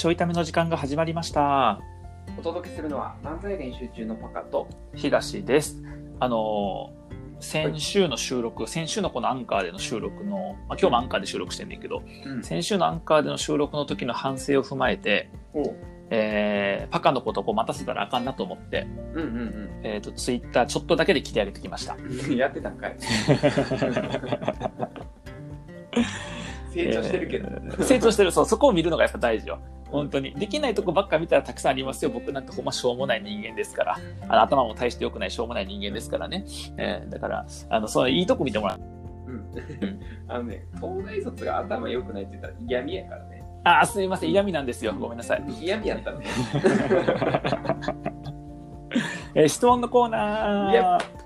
[0.00, 1.78] ちょいための時間が始まりました。
[2.38, 5.76] お届けするのは漫才練習中のパカと東です。
[6.18, 15.74] あのー先週の収録、先週のこのアンカーでの収録の、まあ、今日もアンカーで収録してんねんけど、うん先週のアンカーでの収録の時の反省を踏まえて、お
[16.08, 21.94] えーパカのことをこう待たせたらあかんなと思って、うんうんえっ、と、ツイッターちょっとだけで切り上げてきました。
[21.94, 21.98] う
[22.32, 22.96] んやってたんかい
[26.72, 29.60] 成長してるけど、えー成長してる、そう、そこを見るのがやっぱ大事よ。
[29.90, 30.32] 本当に。
[30.34, 32.10] できないとこばっか見たらたくさんありますよ。
[32.10, 33.98] 僕なんてほんましょうもない人間ですから。
[34.28, 36.44] あの頭も大して良くないしょうもない人間ですからね。
[36.76, 38.80] えーだから、あの、そのいいとこ見てもらう。
[39.26, 39.44] うん、
[40.28, 44.30] あのね東大卒が頭良くないって言ったら嫌味やからねあー、すいません。
[44.30, 44.94] 嫌味なんですよ。
[44.98, 45.44] ごめんなさい。
[45.60, 46.26] 嫌味やったね
[49.34, 51.19] えー質問のコーナー。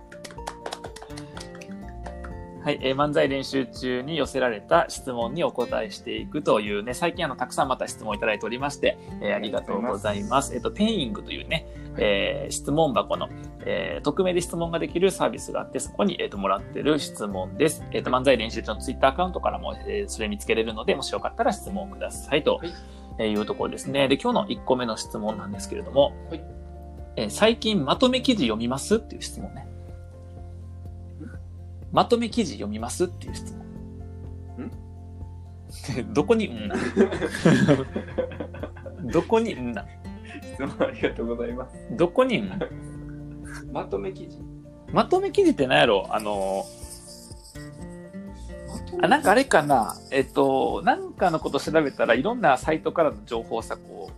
[2.65, 10.55] はい、えー漫才練習中に寄せられた質問にお答えしていくというね、最近あの、たくさんまた質問いただいておりまして、えーありがとうございます。
[10.55, 11.67] えっ、と、ペイングというね、
[11.99, 13.29] えー質問箱の、
[13.67, 17.85] えー匿名で質問ができるサービスがあって、そこに、えー、ともらってる質問です。
[17.93, 22.73] えっ、と、漫才練習中のツイッターアカウントからも、えーそれ見つけれるので、もしよかったら質問くださいと、はい
[23.19, 24.09] えーいうところですね。
[24.09, 26.45] で、今日の1個目の質問なんですけれども、はい
[27.17, 28.97] えー最近まとめ記事読みます？
[28.97, 29.67] っていう質問ね。
[31.95, 33.65] まとめ記事読みますっていう質問。
[36.13, 36.69] どこに、うん。
[39.11, 39.85] どこに、うんな？
[40.43, 42.51] 質問ありがとうございますどこに、うん？
[43.73, 44.39] まとめ記事？
[44.93, 46.07] まとめ記事って何やろ？
[46.11, 46.65] あの
[49.03, 49.95] あ、なんかあれかな？
[50.11, 54.11] えっと、なんかのこと調べたらいろんなサイトからの情報さ、こ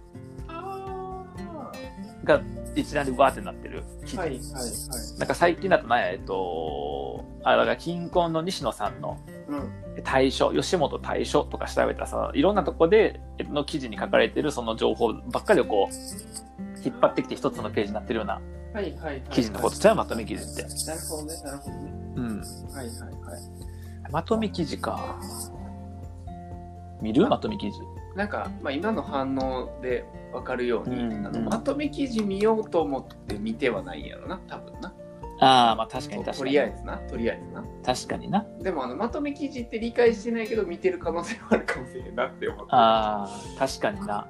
[0.49, 1.23] あ
[2.23, 2.41] う、が
[2.77, 4.17] 一覧でわーってなってる記事。
[4.17, 9.19] ーはいはいはいなんか最近だと何や、えっと、あ、だから金婚の西野さんの
[9.49, 9.73] うん
[10.05, 15.95] 対処、吉本対処とか調べたらさ、いろんなとこでの記事に書かれてるその情報ばっかりをこう、
[16.85, 18.41] 引っ張ってきて一つのページになってるような
[19.31, 20.63] 記事のこと、それはまとめ記事って。
[20.87, 22.41] なるほどねなるほどねうん。
[22.41, 23.39] はいはいは
[24.09, 25.19] いまとめ記事か。
[27.01, 27.27] 見る？
[27.27, 27.79] まとめ記事。
[28.17, 34.95] なんか、まあ、今の反応で分かるように、うんあのまとめ記事見ようと思って見てはないんやろな多分な
[35.39, 36.53] ああ、まあ確かに確とかに。
[36.53, 38.47] りあえずなとりあえずな確かにな。
[38.63, 43.29] でもあのまとめ記事って理解してないけど見てる可能性はあるかもしれんなって思ってああ、
[43.59, 44.27] 確かにな。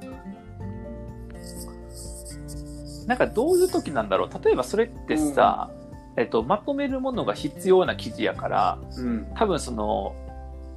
[3.07, 4.45] なんかどういう時なんだろう。
[4.45, 5.71] 例えばそれってさ、
[6.17, 10.17] えっと、まとめるものが必要な記事やから、うん多分その、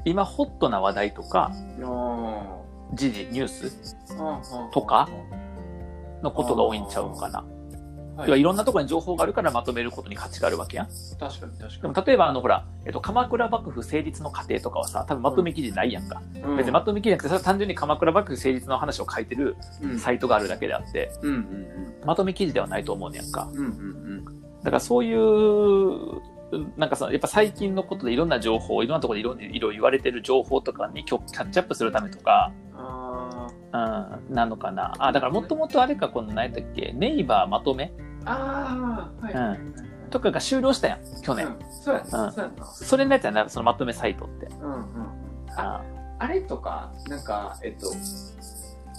[0.05, 2.59] 今ホットな話題とか、あ
[2.93, 3.95] 時事、ニュース？
[4.71, 5.07] とか？
[6.21, 7.45] のことが多いんちゃうかな。
[8.17, 8.41] はい。
[8.41, 10.87] いろんなところに情報があるからまとめることに価値があるわけやん。
[11.17, 16.21] 確かに確でかも例えばあの、ほら、えっと、鎌倉幕府成立の過程とかはさ、多分まとめ記事ないやんか。
[16.33, 16.57] に、うん。
[16.57, 19.99] 別にまとめ記事じゃなくて、それは単純に鎌倉幕府成立の話を書いてるうん。
[19.99, 21.67] サイトがあるだけであって、うんうん。
[22.05, 23.47] まとめ記事ではないと思うねやんか。
[23.53, 24.25] うんうんうん。
[24.61, 26.21] だからそういう、
[26.77, 33.47] なんかさ、やっぱ最近のことでいろんな情報、いろんなところでいろいろ言われてる情報とかにキャッチアップするためとか、あ
[34.27, 34.93] うん、なのかな。
[34.99, 37.85] あ、だからもともとあれか、この何やったっけ、ネイバーまとめ？
[37.85, 39.59] ーあーはいはいはいはい
[40.09, 41.45] とかが終了したやん、去年。
[41.45, 44.47] うんそうやな、うんそうやなそれのやつやな、そのまとめサイトって。
[44.47, 44.83] うんうん
[45.55, 45.83] あ
[46.21, 47.87] あれとか、なんか、えっと、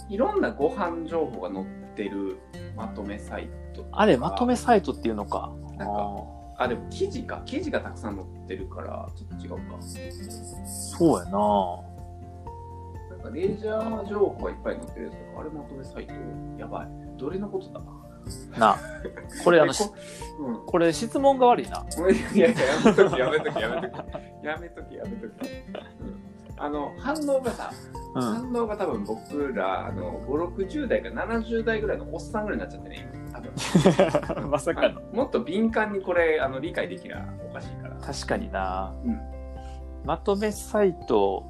[0.09, 2.39] いろんなご飯情報が載ってる
[2.75, 3.85] まとめサイト。
[3.91, 5.51] あれ、まとめサイトっていうのか。
[5.77, 5.93] なんか
[6.61, 7.41] あ、でも記事か。
[7.45, 9.81] 記事がたくさん載ってるから、ちょっと違うか。
[10.65, 11.31] そうやな
[13.09, 16.13] なんかレジャー情報がいっぱい載ってるやつとか、あれまとめサイト
[16.57, 16.87] やばい。
[17.17, 17.81] どれのことだ？
[18.59, 18.77] な。
[19.43, 19.95] これあの、し こ
[20.39, 20.65] うん。
[20.65, 21.85] これ質問が悪いな。
[22.33, 24.45] いやいや、やめとき、やめとき、やめとき。
[24.45, 25.47] やめとき、やめとき。
[26.03, 26.31] うん
[26.63, 27.71] あの、反応がさ、
[28.13, 28.21] うん。
[28.21, 33.20] 反応が多分僕らあの5、60代か70代ぐらいのおっさんぐらいになっちゃってね、今
[34.27, 35.01] 多 分まさかの。
[35.13, 37.95] もっと敏感にこれあの理解できりゃおかしいから。
[37.95, 38.93] 確かにな。
[39.03, 39.19] うん。
[40.05, 41.45] まとめサイト、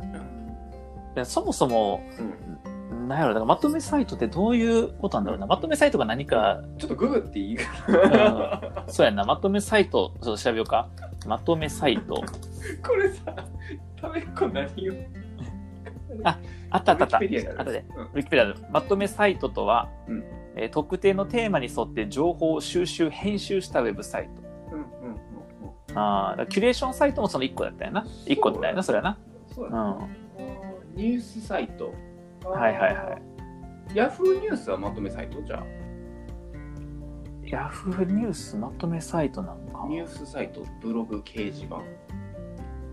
[1.16, 2.02] いやそもそも、
[2.92, 3.08] うん。
[3.08, 5.48] なんやろ、だからまとめサイトってどういうことなんだろうな。
[5.48, 10.90] まとめサイトが何か、ちょっとググっていいかそうやな、まとめサイト、ちょっと調べようか。
[11.26, 12.16] まとめサイト。
[12.16, 13.36] これさ、
[14.00, 14.94] 食べっこ何を
[16.24, 16.38] あ
[16.72, 17.18] あったあったあった。
[17.18, 18.04] あるあとで、うん。
[18.04, 18.68] ウィキペディアで。
[18.72, 20.24] まとめサイトとは、うん
[20.56, 24.30] えー特定のテーマに沿って情報を収集、編集したウェブサイ
[24.70, 24.76] ト。
[24.76, 28.06] うんうんうんうんあキュレーションサイトもその1個だったよな。
[28.26, 29.18] 1個だよな、それはな。
[30.96, 31.94] ニュースサイト。
[32.46, 33.18] はいはいは
[33.94, 33.96] い。
[33.96, 35.64] ヤフーニュースはまとめサイトじゃあ。
[37.46, 39.86] ヤフーニュースまとめサイトなんか。
[39.90, 41.76] ニュースサイト、ブログ掲示板。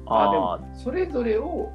[0.06, 1.70] ああ、でも、それぞれを、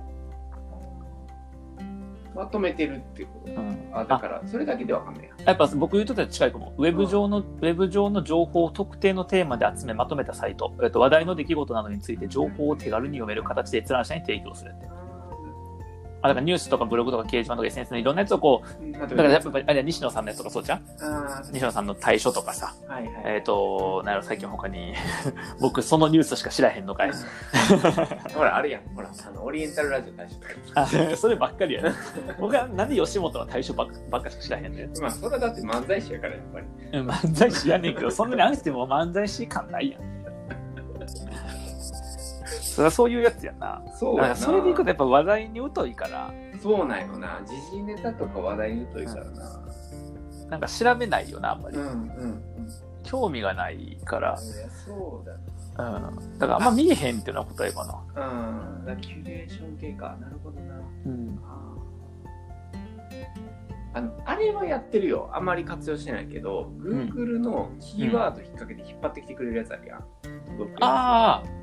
[2.36, 3.52] まとめてるってこと。
[3.52, 5.32] うん、あだからそれだけでわかんないや。
[5.46, 6.74] やっぱ僕言うとったら近いかも。
[6.78, 15.03] ウェブ上の、ウェブ上の情報を特定のテーマで集めまとめたサイト、えっと、話題の出来事などについて情報を手軽に読める形で閲覧者に提供するって。
[16.24, 20.82] あ、だからニュースとかブログとか掲示板とか SNS のいろんなやつをこう、だだからやっぱり、あれ西野さんのやつとかそうじゃん？
[21.02, 24.94] あ西野さんの対処とかさ、ーはいはいえっ、と、なんやろ、最近他に、
[25.60, 27.12] 僕そのニュースしか知らへんのかい。
[28.34, 30.42] ほらあるやんほらあのオリエンタルラジオ大賞と
[30.74, 30.88] かあ
[31.18, 31.92] そればっかりやね。
[32.40, 34.98] 僕はなんで吉本の対処ばっかばっかしか知らへんねん。
[35.00, 36.66] まあそれはだって漫才師やからやっぱり
[37.00, 40.02] うん漫才師やねんけど、そんなにあんしても漫才師感ないやん。
[42.74, 43.82] そそういうやつやな。
[43.96, 47.42] そうだからそれでいくとやっぱ話題に疎いから、そうなんよな。
[47.46, 49.62] 時事ネタとか話題に疎いからな。
[50.50, 51.78] なんか調べないよな、あんまり。
[51.78, 52.44] うんうんうん。
[53.04, 54.38] 興味がないから。
[54.38, 55.34] そうだ
[55.86, 56.38] うん。
[56.40, 57.86] だからあんま見えへんっていうのは答えか
[58.16, 58.28] な。
[58.80, 58.86] うん。
[58.86, 60.18] だキュレーション系か。
[60.20, 60.76] なるほどな。
[61.06, 61.40] うん。
[63.96, 65.30] あのあれはやってるよ。
[65.34, 70.04] あんまり活用してないけど Google のキーワード引っ掛けて引っ張ってきてくれるやつあるやん、
[70.58, 71.63] 届くやつああ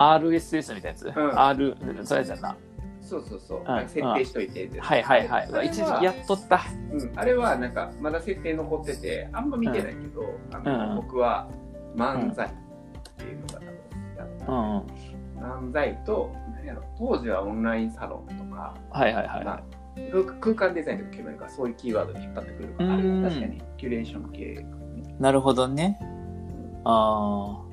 [0.00, 2.56] RSS みたいなやつ、ん R、それじゃな。
[3.02, 5.66] そうそうそう、んなんか設定しといてってはいはいはい。
[5.66, 6.62] 一時期やっとった。
[6.92, 11.48] うん、あれはなんかまだ設定残っててあんま見てないけど、あのうん僕は
[11.96, 12.50] 漫才っ
[13.18, 13.60] ていうのが
[14.46, 15.70] 多分うん。
[15.70, 19.44] 漫才と何やろ当時はオンラインサロンとか、はいはいはい。
[19.44, 19.62] まあ
[20.12, 24.64] 空空間デザインとか決めるからそういうキーワードで引っ張ってくるから確かにキュレーション系
[25.00, 25.98] ね、なるほどね。
[26.84, 27.69] ああ。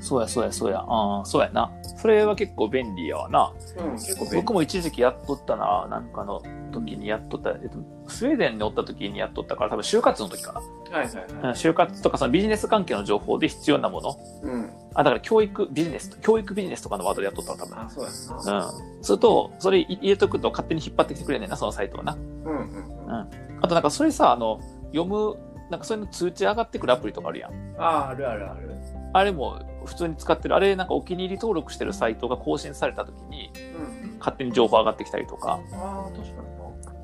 [0.00, 0.80] そうやそうやそうや。
[0.80, 1.70] ああ、そうやな。
[1.96, 3.52] それは結構便利やわな。
[3.76, 5.86] うん、結構便利僕も一時期やっとったな。
[5.88, 6.42] なんかの
[6.72, 7.50] 時にやっとった。
[7.50, 10.62] えっと、スウェーデンにおった時にやっとったから、多分就活の時かは
[11.02, 11.22] いはいな。
[11.22, 14.18] うんはい、就活とかそのビジネス関係の情報で必要なもの。
[14.42, 17.78] うん、あ、だから教育ビジネス、教育ビジネスとかのワードでやっとったわ多分。
[17.78, 19.04] あそうやな、うん。
[19.04, 22.14] それと、それ入れとくと勝手に引っ張ってきてくれんねんな、そのサイトはな。
[22.14, 24.60] うんうんうんあとなんかそれさ、あの、
[24.92, 25.36] 読む、
[25.70, 27.52] なんかそういうの通知上がってくるアプリとかあるやん。
[27.78, 28.70] あああるあるある
[29.12, 30.54] あれも普通に使ってる。
[30.54, 35.60] あれなんかお気に入り登録してるサイトが更新された時にうん勝手に情報上がってきたりとか。
[35.72, 36.50] ああ確かに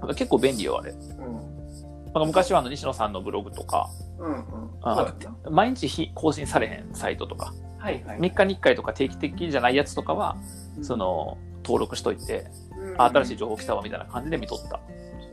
[0.00, 0.92] なんか結構便利よ、あれ。
[0.92, 5.14] ななんか昔はあの西野さんのブログとか、うんうんうんあ
[5.50, 10.36] 毎日日更新されへんサイトとか、はいはい3日に1回とか定期的じゃないやつとかは、
[10.82, 12.46] その、登録しといて、
[12.98, 14.80] あ新しいい情報来たわみたいな感じで見とった。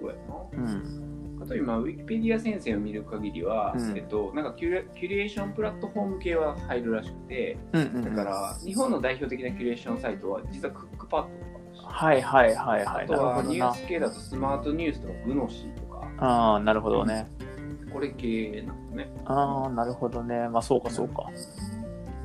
[0.02, 0.16] そうや
[0.62, 1.13] なうん。
[1.54, 13.06] あと今、ウィキペディア先生を見る限りは、うんえっと、なんかキュレキュレーションプラットフォーム系は入るらしくて、うんうんだから、日本の代表的なキュレーションサイトは、実はクックパッドとかはいはいはいはい。
[13.06, 13.74] あとはニュー。
[13.76, 17.28] ス系だとスマートニュースとかグノシーとか、ああ、なるほどね。
[17.92, 19.12] これ系なんだね。
[19.26, 20.50] ああ、なるほどね。
[20.50, 21.30] まあそうかそうか。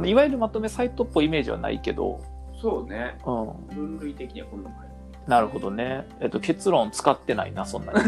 [0.05, 2.21] いわゆるまとめサイトっぽいイメージはないけど、
[2.61, 3.19] そうね。
[3.27, 3.77] うん。
[3.77, 4.88] 分類的にはこんなの入る。
[5.29, 6.07] なるほどね。
[6.21, 7.99] えっと、結論使ってないな、そんなに。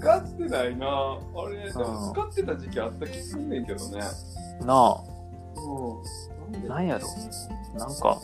[0.00, 1.18] 使ってないなあ
[1.48, 4.00] れ、でも使ってた時期あった気すんねんけどね。
[4.62, 4.70] なうん。
[6.66, 7.06] あ、なんやろ。
[7.78, 8.18] なんか、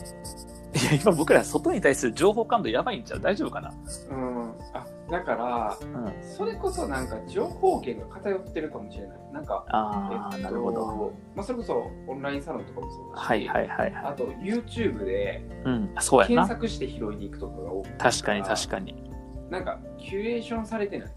[0.75, 3.21] いや、今僕ら外に対する情報感度やばいんちゃう？
[3.21, 3.71] 大丈夫かな？
[4.11, 4.53] うん。
[4.73, 6.13] あ、だから、うん。
[6.23, 9.17] それこそなんか情報源が偏ってるかもしれない。
[9.33, 11.13] なんか、ああ、なるほど。。
[11.35, 14.05] まあ、それこそオンラインサロンとかもそうだし、はいはいはいはい。
[14.05, 16.55] あと YouTube でうん、そうや検な。
[16.55, 19.11] 索して拾いに行くとかが多くて確かに確かに。
[19.49, 21.09] なんかキュレーションされてない？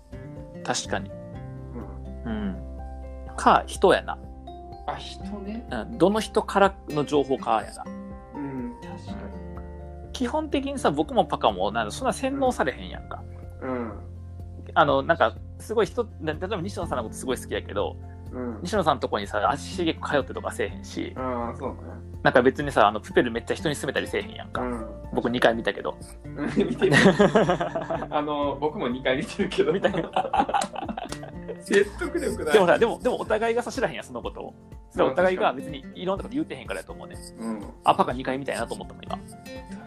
[0.65, 1.11] 確かに。
[2.25, 2.33] うん。
[2.33, 2.57] うん。
[3.37, 4.19] か、人やな。
[4.87, 5.67] あ、人ね。
[5.71, 5.99] うん。
[5.99, 7.85] どの人からの情報かやな。
[8.35, 9.23] うん、確か
[10.13, 13.23] 基本的にさ、僕もパカも、なんかそんな洗脳されへんやんか。
[13.23, 13.42] に。
[13.63, 13.93] うん。
[14.75, 17.97] あの、なんか、すごい人、例えば西野さんのことすごい好きやけど、
[18.33, 18.59] うん。
[18.63, 21.77] 西野さんのとこにさ、足しげく通ってとかせえへんし、ああ、そうね。
[22.23, 24.63] なんか別にさ、あの、プペルめっちゃ人に勧めたりせえへんやんか。
[24.63, 24.87] うん。
[25.13, 25.97] 僕2回見たけど。
[26.57, 26.93] 見てる。
[28.11, 29.73] あの、僕も2回見てるけど。
[29.73, 30.11] 見たけど。
[31.61, 32.53] 説得力ない。
[32.53, 34.55] でもさ、でも、でもお互いがさ、知らへんやん、そのことを。
[34.91, 37.17] それはお互いが別にいろんなこと言うてへんからやと思うね。
[37.39, 37.63] うん。
[37.85, 39.19] あ、パカ2回見たいなと思ったもん、今。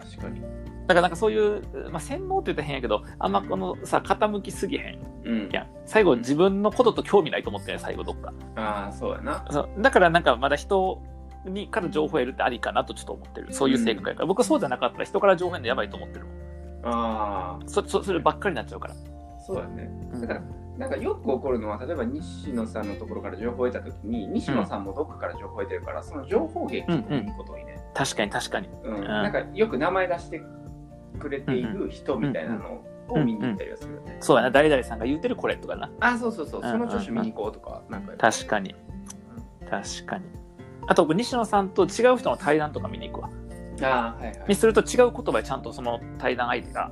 [0.00, 0.65] 確かに。
[0.86, 5.48] だからなんかそういう、まあ、洗脳って言ったら変やけど、あんまこのさ、傾きすぎへんうん。
[5.50, 5.66] やん。
[5.84, 8.32] 最後自分のことと興味ないと思ってね、最後どっか。
[8.54, 9.44] ああ、そうやな。
[9.50, 11.02] そうだからなんかまだ人
[11.44, 13.52] にから情報を得るってありかなとちょっと思ってる。
[13.52, 14.26] そういう性格やから。
[14.26, 16.36] 僕そうじゃなかったら人から情報得るのやばいと思ってるもん。
[16.84, 18.94] あそそそればっかりになっちゃうから。
[18.94, 19.90] あ、そうやね。
[20.12, 20.42] うんだから、
[20.78, 28.68] なんかよく起こるのは、例えば西野さんのところから情報を得たときに、西野さんもどっかから情報を得てるから、その情報源聞くことにね、確かに確かに。
[28.84, 30.42] うんなんかよく名前出して
[31.16, 34.16] くれている人みたいなのを見に行ったりはするよね。
[34.20, 35.90] そうやな、誰々さんが言うてるこれとかな。
[36.00, 38.74] あ、そうそうそう、うんその著書見に行こうとか、なんか、確かに。
[39.68, 40.24] 確かに。
[40.86, 43.30] あと僕、西野さんと違う人の対談とか見に行くわ。
[43.82, 44.44] ああ、はいはい。
[44.48, 46.90] にすると違う言葉でちゃんとその対談相手が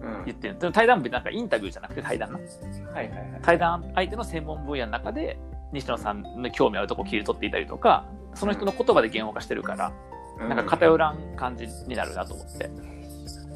[0.00, 0.24] うん。
[0.26, 0.58] 言ってる。
[0.58, 2.38] でも対談もなんかインタビューじゃなくて対談な。
[2.38, 3.40] はいはいはい。
[3.42, 5.38] 対談相手の専門分野の中で
[5.72, 9.92] 西野さんの興味あるとこ切り取っていたりとか、その人の言葉で言語化してるから、
[10.38, 12.70] うなんか偏らん感じになるなと思って。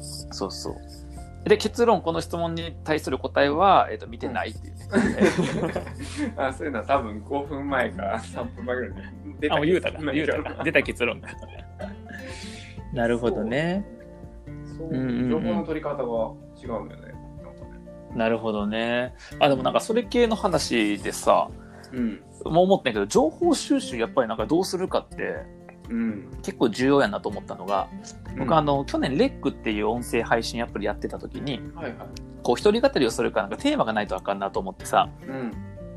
[0.01, 0.75] そうそう。
[1.49, 4.81] で、結論、この質問に対する答えは、えっ、と、見てないっていうね。
[6.37, 8.91] あそういうのは多分5分前か3分前ぐらい
[9.25, 9.97] に出あ、もう言うたか。
[9.97, 10.63] 結論言うたか。
[10.63, 11.29] 出た結論が。
[12.93, 13.85] なるほどね。
[14.77, 16.03] そう情報の取り方が
[16.61, 17.13] 違うんだよね。
[17.43, 18.15] なんかね。
[18.15, 19.15] なるほどね。
[19.39, 21.49] あ、でもなんかそれ系の話でさ、
[21.91, 22.21] うん。
[22.45, 25.43] もう思ったけど、情報収集やっぱりなんかどうするかって
[25.91, 26.31] うん。
[26.41, 27.89] 結構重要やなと思ったのが、
[28.37, 31.95] 僕あの、去年レックっていう音声配信アプリやってた時に、はいはい。
[32.43, 35.51] こう一人語りをするからなんかテーマがないとあかんなと思ってさ、うん。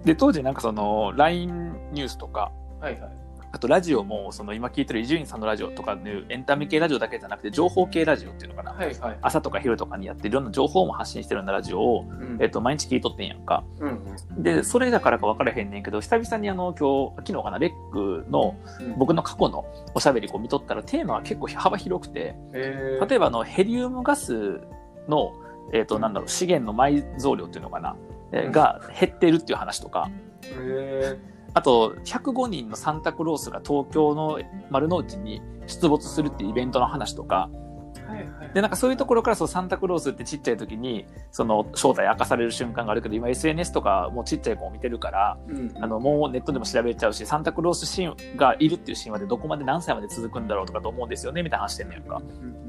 [0.05, 3.24] で、当時なんかその LINE ニュースとか、はいはい。
[3.55, 8.73] あとラジオも、その今聞いてる伊集院さんのラジオとかいうエンタメ系ラジオだけじゃなくて情報系ラジオっていうのかな。
[8.73, 9.19] はいはい。
[9.23, 13.63] 朝とか昼とかにやっていろんな情報も発信してるようなラジオを、うんえっと、毎日聞いとってんやんか。
[13.79, 14.05] うん
[14.37, 14.43] うん。
[14.43, 24.63] で、それだからか分からへんねんけど、久々にあの、今日、昨日かな、レックのうん僕の過去のおしゃべりこう見とったらテーマは結構幅広くて、へー例えばあの、ヘリウムガス
[25.07, 25.33] の、
[25.73, 27.95] えっと、なんだろう、資源の埋蔵量っていうのかな、
[28.33, 30.11] えーうんが減ってるっていう話とか、
[30.43, 31.17] へ
[31.55, 37.65] あと、105人のサンタクロースが東京の丸の内に出没するっていうイベントの話とか、ー
[38.07, 38.55] はいはい。
[38.55, 52.21] で、なんかそういうところからそうサンタクロースってちっちゃい時に、その正体明かされる瞬間があるけど、今 SNS とかもうちっちゃい子を見てるから、うんあの、もうネットでも調べちゃうし、サンタクロース神話がいるっていう神話でどこまで何歳まで続くんだろうとかと思うんですよね、みたいな話してんねやんか。
[52.43, 52.65] うん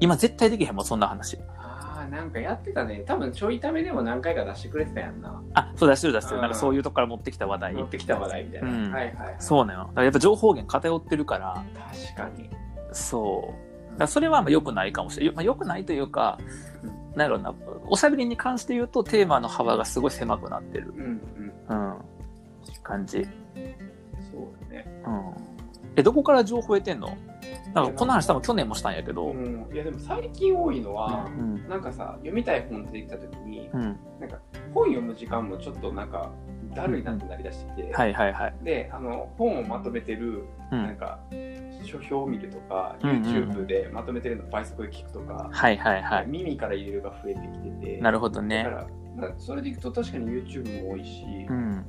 [0.00, 1.38] 今絶対できへんもん、そんな話。
[2.12, 3.02] なんかやってたね。
[3.06, 5.42] 多分ちょいためでも何回か出してくれてたやんな。
[5.54, 6.36] あ、そう出してる出してる。
[6.36, 7.84] うんなんかそういうとこから持ってきた話題持。
[7.84, 8.68] ってきた話題みたいな。
[8.68, 9.36] うんはいはいはい。
[9.38, 9.80] そうなの。
[9.80, 11.64] だからやっぱ情報源偏ってるから、
[12.14, 12.50] 確かに。
[12.92, 13.54] そ
[13.96, 13.98] う。
[13.98, 15.34] だそれはまあ良くないかもしれない。
[15.36, 16.38] まあ、良くないというか、
[17.16, 17.54] なんやろうな、
[17.88, 20.92] おしゃべりに関して言うとテーマの幅がすごい狭くなってる。
[20.94, 21.20] うん
[21.68, 21.90] うん。
[21.90, 21.94] うん。
[22.82, 23.24] 感じ。
[24.30, 25.02] そうだね。
[25.06, 25.34] うん。
[25.96, 27.16] え、どこから情報得てんの？
[27.74, 29.30] なんかこの話多分去年もしたんやけど。
[29.30, 31.68] うん、いやでも最近多いのはう、ん。
[31.68, 33.80] なんかさ、読みたい本出てきた時に、うん。
[34.20, 34.38] なんか
[34.74, 36.30] 本読む時間もちょっとなんか
[36.74, 38.54] だるいなってなりだしてきて、はいはいはい。
[38.62, 40.82] で、あの本をまとめてる、うん。
[40.82, 41.18] なんか
[41.84, 46.26] 書評を見るとか、うんうんうん YouTube でまとめてるの倍速で聞くとか、はいはいはい。
[46.26, 48.76] 耳から入れるが増えてきてて、なるほどねだか。
[48.76, 51.56] ら、まあそれでいくと確かに YouTube も多いし、うん。
[51.56, 51.86] うん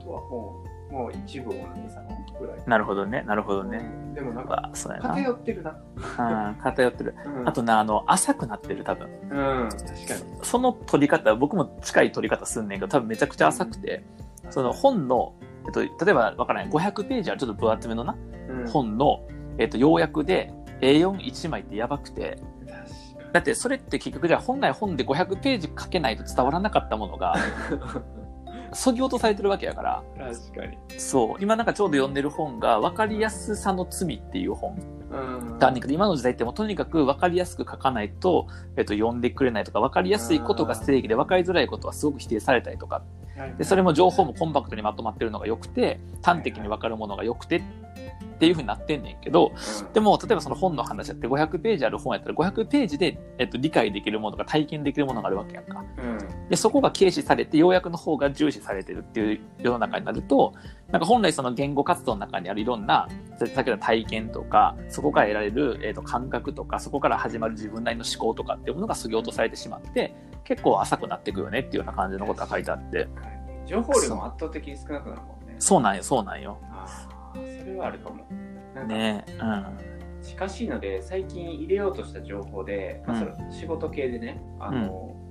[0.00, 1.50] あとは本、もう一部
[1.88, 2.02] さ
[2.38, 2.58] ぐらい。
[2.66, 3.22] なるほどね。
[3.26, 3.78] なるほどね。
[3.78, 5.08] うんでもなんかわそうやな。
[5.08, 5.70] 偏ってるな。
[5.70, 7.14] うん、偏ってる。
[7.24, 9.08] うんあとな、あの、浅くなってる、多分。
[9.08, 9.96] うん、確かに。
[10.42, 14.04] その取り方、僕も近い取り方すんねんけど、多分めちゃくちゃ浅くて、
[14.50, 15.34] その本の、
[15.66, 18.14] えっと、例えばわからない、500ページあるちょっと分厚めのな、
[18.50, 22.38] うん本の、えっと、要約で A41 枚ってやばくて、
[23.32, 27.34] だってそれって結局じゃあ本来本で500ページ書けないと伝わらなかったものが、
[28.74, 30.34] そぎ落とされてるわけやから、に。
[30.34, 30.78] 確かに。
[30.98, 34.76] そう、今なんかちょうど読んでる本が、分かりやすさの罪っていう本
[35.10, 43.02] うんがあんねんけど、今の時代ってもうとにかく分かりやすく書かないと、えっと、読んでくれないとか、分かりやすいことが正義で分かりづらいことはすごく否定されたりとか、
[43.58, 47.62] で、それも情報もコンパクトにまとまってるのが良くて、端的に分かるものが良くてっ
[48.42, 49.52] ていう風になってんねんけど、
[49.94, 55.84] でも、例えばその本の話だって500ページある本やったら500ページで、えっと、理解できるものが体験できるものがあるわけやんか。
[55.96, 60.54] うん、で、そこが軽視されて、要約の方が重視されてるっていう世の中になると、
[60.90, 63.08] なんか本来その言語活動の中にあるいろんな、
[63.38, 73.08] ささっきの体験とか、そこから得られる、えっと感覚とか、そこから始まる自分なりの思考とかっていうものが削ぎ落とされてしまって、結構浅くなっていくよねっていうような感じのことが書いてあって。
[73.66, 75.56] 情報量も圧倒的に少なくなるもんね。
[75.58, 76.58] そうなんよ、そうなんよ。
[76.70, 78.24] ああ、それはあるかも。
[78.74, 80.22] なんかねえ、うん。
[80.22, 85.21] 近しいので、最近入れようとした情報で、まあうんそれ仕事系でね、あの、さ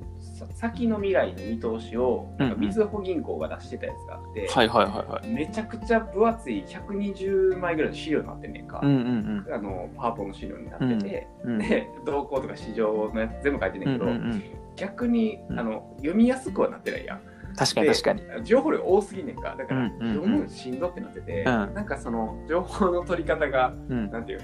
[0.56, 5.28] 先の未来の見通しを、なんかうんうんみずほ銀行が出してたやつがあって、はいはいはいはい。
[5.28, 8.80] めちゃくちゃ分厚い120枚ぐらいの資料になってんねんか。
[8.84, 11.52] うんうんあのパワポの資料になってて、うん。
[11.54, 14.44] うんで動向とか市場のやつ全部書いてんねんけど、うんうんうん。
[14.76, 17.22] 逆に、うんあの読みやすくはなってないやん。
[17.56, 18.22] 確かに確かに。
[18.46, 24.12] 情報量多すぎんねんかだから、うんうんうん読むのしんどってなってて、んなんかその情報の取り方がうん。
[24.12, 24.42] なんていう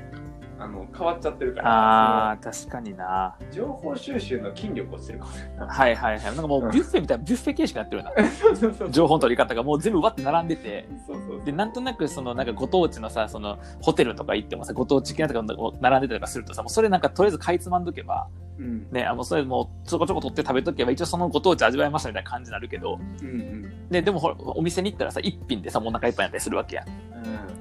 [0.59, 3.35] あの変わっちゃってるからああ、確かにな。
[3.51, 6.23] 情報収集の筋力をしてるかもしれないはいはいはい。
[6.23, 8.89] なんかもうビュッフェみたいな、ビュッフェ形式になってるな。
[8.89, 10.87] 情報の取り方がもう全部わって並んでて。
[11.05, 15.43] そうそうで、なんとなくそのなんかご当地のさ、そのホテルとか行ってもさ、ご当地系とか
[15.79, 26.87] 並んでたりとかするとさ、もうそれなんかとりあえずかいつまんどけば、うんね、あもうそれもうちょこちょこ取って食べとけば一応そのご当地味わいましたみたいな感じになるけど、うんうんで、でもほらお店に行ったらさ、一品でさ、もうお腹いっぱいになったりするわけやん。
[26.87, 26.91] う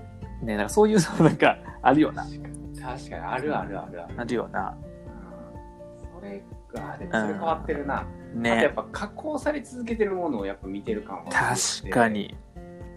[0.02, 2.26] んね、なんかそういうの なんかあるよな。
[2.86, 4.14] 確かにあるあるあるある。
[4.20, 4.76] あるよな。
[4.80, 8.00] うんそれが、でもそれ変わってるな。
[8.00, 8.06] あと
[8.48, 8.72] やっね。
[8.74, 12.08] ぱ加工され続けてるものをやっぱ見てる感は確か。
[12.08, 12.36] に。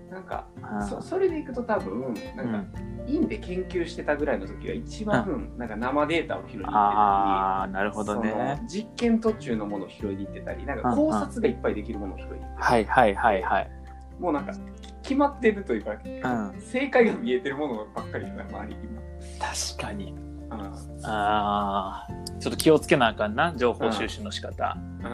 [0.10, 2.64] なんか、うんそそれでいくと多分、なんか、
[3.08, 8.32] 院で研究してたぐらいの時は一番、なんか生データを拾いに行ってたり、ああ、なるほどそね。
[8.60, 13.72] の実験途中のものを拾いに行ってたり、なんかうん考察がいっぱいできるものを拾いに行ってたり、はいはいはいはい。
[14.20, 14.52] もうなんか
[15.04, 16.60] 決まってるというか、うん。
[16.60, 18.82] 正解が見えてるものばっかりだな、周りに
[19.40, 20.14] 確かに。
[20.50, 20.76] 今。
[21.04, 24.78] ああ、ちょっと気をつけなあかんな、情報収集の仕方。
[25.04, 25.12] うん。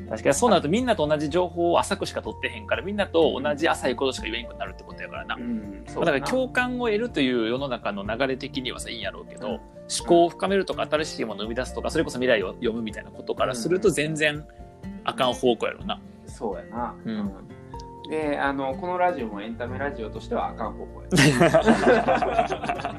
[0.00, 0.08] うん。
[0.08, 5.36] 確かにそうなるとみんなと同じ情報を浅くしか取ってへんから、みんなと同じ浅いことしか言えんくなるってことやからな。
[5.36, 5.84] うん。
[5.84, 14.42] だそうなから共感を得るという世の中の流れ的にはさいいんやろうけど、うん思考を深めるとか新しいものを生み出すとかそれこそ未来を読むみたいなことからすると全然
[15.04, 16.00] あかん方向やろうな。
[16.24, 16.94] そうやな。
[17.04, 17.54] うんうん
[18.08, 21.08] で、あの、このラジオもエンタメラジオとしてはあかん方法や。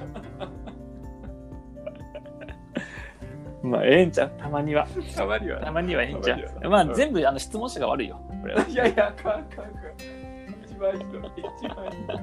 [3.65, 4.87] まあええんちゃうたまには。
[5.15, 6.69] たまにはたまにはいいんちゃう。
[6.69, 8.19] まあ全部あの質問者が悪いよ。
[8.41, 8.65] これは。
[8.67, 9.75] いやいや、あかんあかんあかん。
[10.65, 12.21] 一番いいの、一番いいの。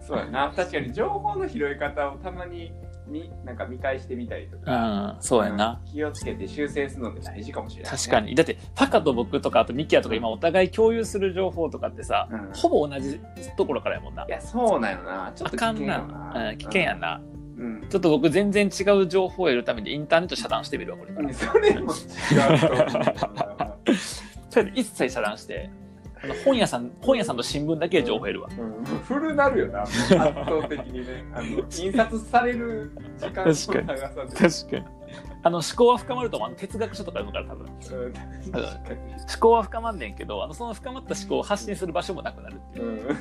[0.00, 0.52] そうやな。
[0.54, 2.72] 確かに情報の拾い方をたまに
[3.08, 5.80] 見なんか見返してみたりとうか、ん、そうやな。
[5.84, 7.98] うん気をつけて修正するのって大事かもしれない、ね。
[7.98, 8.20] 確か。
[8.20, 8.34] に。
[8.34, 13.20] だって、パカと僕とか、あとミキヤとか今お互い共有する情報とかってさ、うんほぼ同じ
[13.56, 14.24] ところからやもんな。
[14.24, 15.32] いや、そうなんよな。
[15.34, 16.50] ちょっと危険よな。
[16.50, 17.16] うん、危険やな。
[17.16, 17.35] うん。
[17.88, 21.34] ちょっと僕全然違う情報を得るためにインターネット遮断してみるわ、これからうん。。
[21.34, 21.96] それも違う。
[24.50, 25.70] それで一切遮断して、
[26.44, 28.48] 本屋さん、本屋さんと新聞だけで情報得るわ。
[28.58, 30.22] うん、古なるよな、圧倒
[30.68, 31.24] 的にね。
[31.34, 34.36] あの印刷される時間の長さで。
[34.36, 34.95] 確かに。
[35.42, 36.48] あの思考は深まると思う。
[36.48, 37.66] あの哲学書とか読むから多分。
[37.66, 42.86] 思考は深まんねんけど、あのその深まった思考を発信する場所もなくなるっていう。
[42.86, 43.16] うん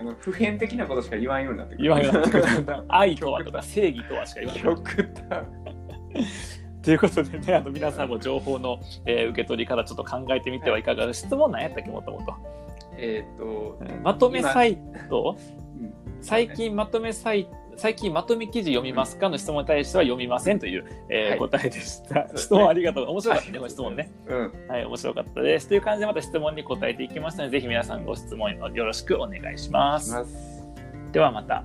[0.00, 1.84] あの普遍的なことしか言わんようになってくる。
[1.84, 4.62] 言わんようになってくる 愛とはとか正義とはしか言わない。
[4.62, 4.88] 極
[5.28, 5.44] 端。
[6.82, 12.34] ということでね、あの皆さんも情報の、えー受け取り方ちょっと考えてみてはいかが質問なんやったっけ、もともと。
[12.96, 14.76] えっと、まとめサイ
[15.08, 15.36] ト？
[15.80, 22.28] うん最近まとめサイ最近まとめ記事読みますかの質問に対しては読みませんという、えーはい、答えでした。
[22.36, 23.10] 質問ありがとう。
[23.10, 24.52] 面白かったね、質問ね、うん。
[24.68, 25.68] はい、面白かったです。
[25.68, 30.12] という感じでまた質問に答えていきましたので、ぜひ皆さんご質問よろしくお願いします。
[30.12, 30.62] ます
[31.12, 31.64] ではまた。